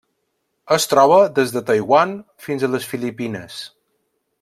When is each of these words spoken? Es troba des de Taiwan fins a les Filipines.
Es 0.75 0.87
troba 0.93 1.19
des 1.41 1.53
de 1.57 1.63
Taiwan 1.69 2.17
fins 2.47 2.65
a 2.65 2.71
les 2.77 2.89
Filipines. 2.95 3.63